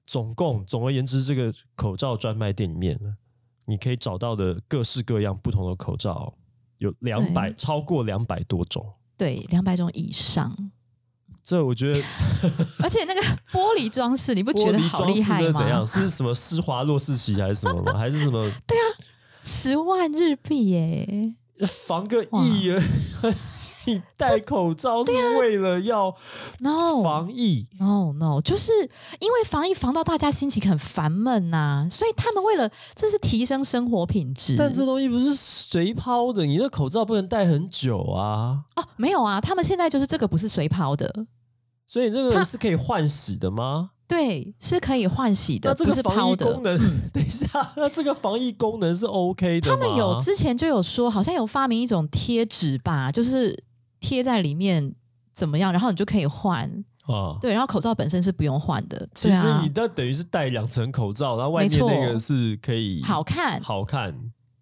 [0.07, 3.17] 总共，总而言之，这个口罩专卖店里面呢，
[3.65, 6.35] 你可以找到的各式各样不同的口罩
[6.79, 8.87] 有两百，超过两百多种。
[9.17, 10.71] 对，两百种以上。
[11.43, 12.01] 这我觉得
[12.83, 13.21] 而且那个
[13.53, 15.61] 玻璃装饰，你不觉得 好厉害吗？
[15.61, 15.87] 怎样？
[15.87, 17.97] 是什么施华洛世奇还是什么吗？
[17.99, 18.85] 还是什么对啊
[19.43, 21.35] 十万日币耶！
[21.67, 22.83] 防个疫而
[23.87, 26.15] 你戴口罩是为了要
[26.61, 28.73] No 防疫？No No，就是
[29.21, 34.57] 因为防疫防到大家心情很烦闷呐、所以他们为了这是提升生活品质。
[34.59, 41.27] 但这东西不是随抛的，你的口罩不能戴很久啊，哦，没有啊，他们现在就是这个不是随抛的，
[41.87, 43.91] 所以这个是可以换洗的吗？
[44.07, 46.63] 对，是可以换洗的，那这个防抛的功。
[46.63, 46.79] 能，
[47.11, 49.71] 等一下，那这个防疫功能是 OK 的？
[49.71, 53.65] 他们有之前就有说，好像有发明一种贴纸吧，就是
[54.05, 54.95] 贴在里面
[55.33, 56.65] 怎么样，然后你就可以换。
[57.07, 57.37] 啊。
[57.41, 59.09] 对，然后口罩本身是不用换的。
[59.15, 64.15] 其实你那等于是戴两层口罩，然后外面那个是可以好看，好看。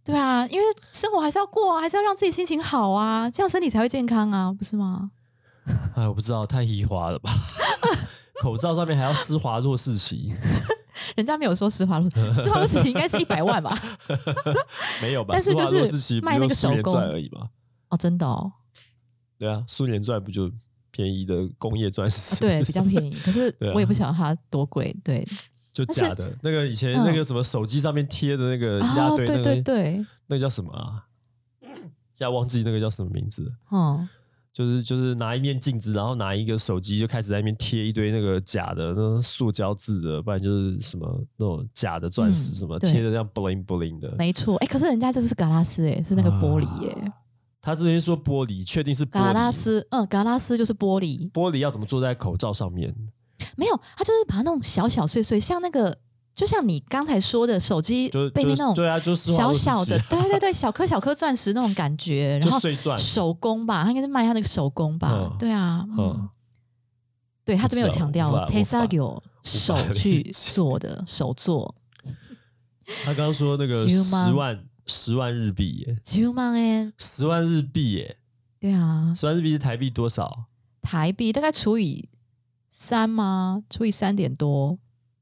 [0.04, 5.10] 对啊，因为生活还是要过啊，还是要让自己心情好啊，这样身体才会健康啊，不是吗？
[5.94, 7.30] 哎，我不知道，太稀花了吧？
[8.42, 10.34] 口罩上面还要施华洛世奇，
[11.14, 13.78] 人家没有说施华洛，施华洛世奇应该是一百万吧？
[15.00, 15.28] 没有吧？
[15.34, 17.46] 但是就是卖那个手工钻而已嘛？
[17.90, 18.50] 哦，真的哦，
[19.42, 20.48] 对啊，苏联钻不就
[20.92, 22.38] 便宜的工业钻石？
[22.38, 24.96] 对，比较便宜，可是 我也不晓得它多贵。
[25.02, 25.26] 对，
[25.72, 26.32] 就假的。
[26.42, 31.04] 那个以前嗯那个什么手机上面贴的那个一大堆那个，对对，那个叫什么啊？
[31.60, 33.98] 现在忘记那个叫什么名字哦。
[33.98, 34.08] 嗯，
[34.52, 44.14] 就是就是拿一面镜子，然后拿一个手机，就开始在那边贴一堆那个假的那种塑胶制的，不然就是什么那种假的钻石，嗯什么对贴的这样 bling bling 的。
[44.16, 44.54] 没错。
[44.58, 47.12] 哎，可是人家这是嘎拉斯，哎，是那个玻璃，耶，
[47.62, 49.52] 他这边说玻璃，确定是玻嘎拉璃。
[49.52, 52.92] 斯，嗯，嘎拉斯就是玻璃，玻璃要怎么做在口罩上面？
[53.56, 55.96] 没有，他就是把它弄小小碎碎，像那个，
[56.34, 62.98] 就像你刚才说的手机背面那种对啊，就是小小的， 对对对，小颗小颗钻石那种感觉，然后碎钻。
[62.98, 65.36] 手工吧，他应该是卖他那个手工吧，嗯。
[65.38, 65.96] 对啊，嗯。
[65.98, 66.28] 嗯，
[67.44, 71.74] 对他这边有强调无法 t e s a 无法有手去做的手做，
[73.04, 78.16] 他刚刚说那个十万十万日币耶，九万哎，十万日币耶，
[78.58, 80.46] 对啊，十万日币是台币多少？
[80.82, 82.08] 台币大概除以
[82.68, 83.62] 三吗？
[83.70, 84.78] 除以三点多，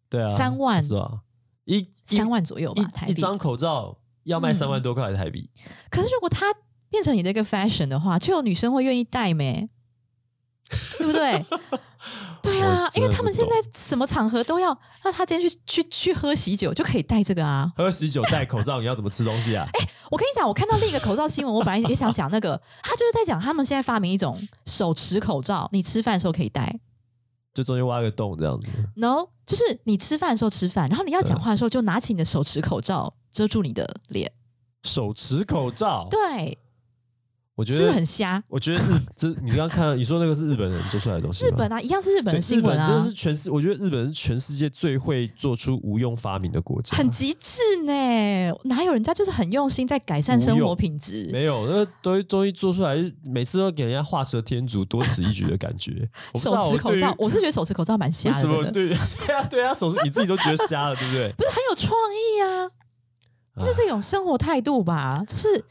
[0.09, 1.20] 对啊，三万是吧？
[1.64, 3.12] 一一三万左右吧，台币。
[3.12, 5.51] 一一张口罩要卖嗯三万多块台币，
[5.90, 6.46] 可是如果它
[6.88, 9.68] 变成你的一个 fashion 的话，就有女生会愿意戴没？
[10.99, 11.44] 对不对？
[12.61, 17.70] 对啊因为他们现在什么场合都要，那他今天去去去喝喜酒就可以戴这个啊。
[17.77, 19.66] 喝喜酒戴口罩，你要怎么吃东西啊？
[19.79, 26.81] 哎我跟你讲，我看到另一个口罩新闻，我本来也想讲那个，他就是在讲他们现在发明一种手持口罩，你吃饭的时候可以戴。
[27.53, 28.70] 就中间挖个洞这样子。
[28.94, 34.31] No，就是你吃饭的时候吃饭，然后你要讲话的时候就拿起你的手持口罩遮住你的脸。
[34.85, 36.57] 手持口罩，对，
[37.61, 38.42] 我觉是不是得很瞎？
[38.49, 46.96] 我觉得日这你刚刚看到你说那个是日本人做出来的东西吗，日本啊，一样是日本对的新闻啊真的是，全世，我觉得日本是全世界最会做出无用发明的国家。
[46.96, 47.92] 很极致呢。
[48.64, 51.29] 哪有人家就是很用心在改善生活品质？
[51.31, 52.96] 没有，那东西东西做出来，
[53.27, 56.09] 每次都给人家画蛇添足、多此一举的感觉。
[56.33, 58.88] 我不知手道持口罩，我我是觉得手持口罩蛮瞎的，对么的，对
[59.27, 61.33] 对啊对啊，手持你自己都觉得瞎了，对不对？
[61.37, 62.70] 不是很有创意啊。
[63.57, 65.62] 这就是一种生活态度吧，就是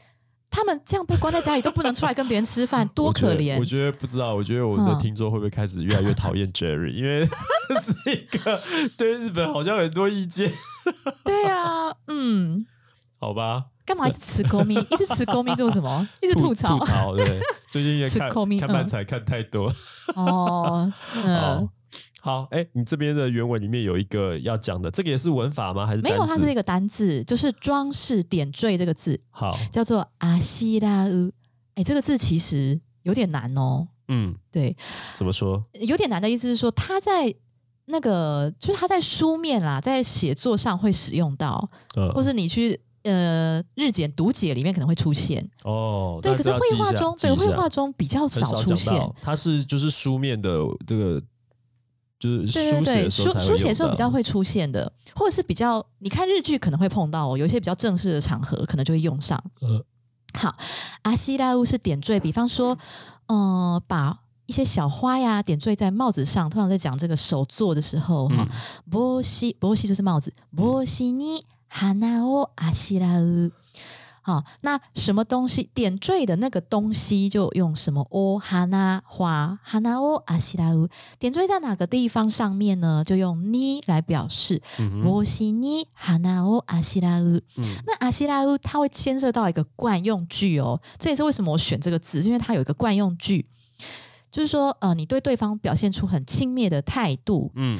[0.50, 3.64] 他们这样被关在家里都不能出来跟别人吃饭， 多可怜我。
[3.64, 7.24] 觉得不知道，我觉得我们的嗯听众会不会开始越来越讨厌 Jerry，因为
[7.80, 8.60] 是一个
[8.98, 10.52] 对日本好像很多意见，
[11.24, 12.66] 对啊，嗯，
[13.18, 13.66] 好吧？
[13.86, 16.06] 干嘛一直吃高咪，一直吃高咪做什么？
[16.22, 17.40] 一直吐槽吐槽，对？
[17.72, 19.72] 最近也吃看看漫才看太多。
[20.14, 20.92] 哦，
[21.24, 21.68] 嗯
[22.20, 25.86] 好，好，哎，你这边的原文里面有一个要讲的，这个也是文法吗？
[25.86, 31.32] 还是没有，它是一个单字，就是装饰点缀这个字，好，叫做阿西拉乌。
[31.74, 33.88] 哎，这个字其实有点难哦。
[34.08, 34.76] 嗯，对，
[35.14, 35.62] 怎么说？
[35.74, 37.32] 有点难的意思是说，它在
[37.86, 45.48] 那个就是它在书面啦，在写作上会使用到，嗯或是你去呃日检读解里面可能会出现。
[45.62, 51.22] 哦，对，可是绘画中，对绘画中比较少出现。，它是就是书面的这个，
[52.20, 59.42] 就是书写的时候书书写的时候比较会出现的，或者是比较你看日剧可能会碰到哦，有一些比较正式的场合可能就会用上。
[59.60, 59.82] 呃
[60.34, 60.54] 好，
[61.02, 62.78] 阿西拉乌是点缀，比方说，
[63.26, 64.16] 呃，把
[64.46, 68.48] 一些小花呀点缀在帽子上，通常在讲这个手做的时候哈嗯，
[68.90, 73.50] 波西波西就是帽子，波西尼哈纳欧阿西拉乌。
[74.30, 83.02] 好，那什么东西点缀的那个东西就用什么哦哈那花哈那哦阿西拉乌点缀在哪个地方上面呢？
[83.04, 84.62] 就用 ni 来表示
[85.02, 87.40] 波西尼哈那哦阿西拉乌。
[87.56, 93.46] 嗯那阿西拉乌它会牵涉到一个惯用句哦，这也是为什么我选这个字，是因为它有一个惯用句。
[94.30, 97.76] 就是说，呃，你对对方表现出很轻蔑的态度，嗯，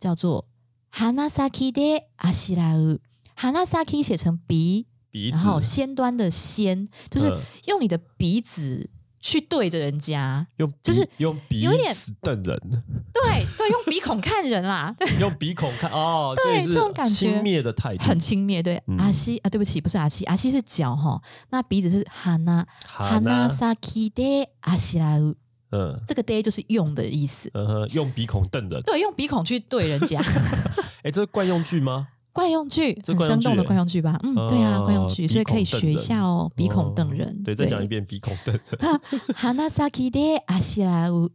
[0.00, 0.46] 叫做
[0.92, 2.98] hanasaki de ashirau。
[3.38, 7.40] hanasaki 写成鼻，鼻子，然后先端的先，就是嗯。
[7.66, 8.90] 用你的鼻子
[9.20, 12.60] 去对着人家，用就是用鼻有一点子瞪人，
[13.12, 18.60] 对对，用鼻孔看人啦， 对，用鼻孔看哦，对这种感觉是轻蔑的态度，很轻蔑。
[18.60, 18.96] 对，嗯。
[18.98, 25.36] 阿西啊，对不起，不是阿西，阿西是脚哈，那鼻子是 hana 哈呐 hanasaki de ashirau，
[25.70, 25.96] 嗯。
[26.04, 27.48] 这个 de 就是用的意思。
[27.54, 30.20] 嗯哼，用鼻孔瞪人，对，用鼻孔去对人家，
[31.04, 32.08] 哎，这是惯用句吗？
[32.32, 34.18] 惯用句，很生动的惯用句吧？
[34.22, 36.50] 嗯，对啊，惯用句，哦所以可以学一下哦。
[36.56, 39.00] 鼻孔瞪人，哦对，再讲一遍，鼻孔瞪人。
[39.34, 41.30] hanasaki de ashirau，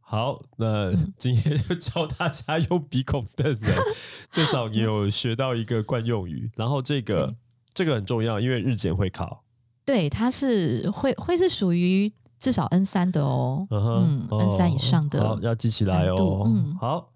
[0.00, 3.58] 好，那嗯今天就教大家用鼻孔瞪人，
[4.32, 6.50] 至少你有学到一个惯用语。
[6.56, 7.34] 然后这个对
[7.74, 9.44] 这个很重要，因为日检会考。
[9.84, 16.42] 对，它是会会是属于至少 N 三的哦，嗯，N 三以上的好，要记起来哦。
[16.46, 17.10] 嗯好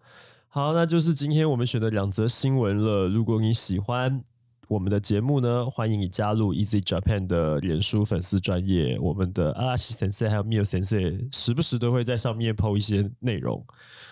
[0.54, 3.08] 好，那就是今天我们选的两则新闻了。
[3.08, 4.22] 如果你喜欢
[4.68, 13.64] 我们的节目呢，欢迎你加入 Easy Japan 的脸书粉丝专业，我们的阿拉西先生还有 Mio 先生时不时都会在上面 PO 一些内容。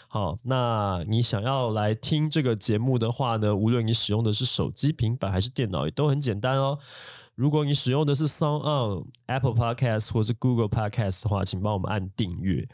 [0.08, 6.78] 好，那你想要来听这个节目的话呢，无论你使用的是手机、平板还是电脑，也都很简单哦。
[7.34, 12.66] 如果你使用的是 Sound On、Apple Podcast 或是 Google Podcast 的话，请帮我们按订阅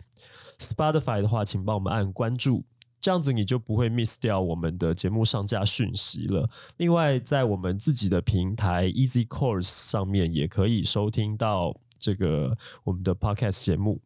[0.60, 2.64] ；Spotify 的话，请帮我们按关注。
[3.01, 6.49] 这样子你就不会 miss 掉我们的节目上架讯息了。
[6.78, 14.01] 另外，在我们自己的平台 Easy Course 上面也可以收听到这个我们的 podcast 节目。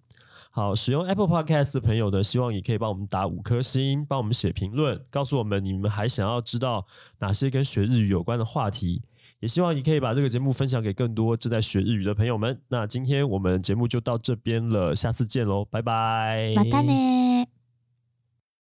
[0.53, 6.85] 好，使用 Apple Podcast 的朋友呢，希望也可以帮我们打五颗星，帮我们写评论，告诉我们你们还想要知道
[7.21, 9.01] 哪些跟学日语有关的话题。
[9.39, 12.61] 也希望你可以把这个节目分享给更多正在学日语的朋友们。
[12.69, 17.47] 那今天我们节目就到这边了，下次见喽，拜拜，马达呢？